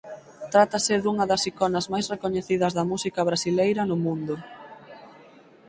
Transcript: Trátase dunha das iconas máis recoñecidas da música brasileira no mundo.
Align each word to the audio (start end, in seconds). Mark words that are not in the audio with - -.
Trátase 0.53 0.93
dunha 1.03 1.25
das 1.31 1.43
iconas 1.51 1.85
máis 1.93 2.09
recoñecidas 2.13 2.71
da 2.77 2.83
música 2.91 3.21
brasileira 3.29 3.81
no 3.89 3.97
mundo. 4.05 4.35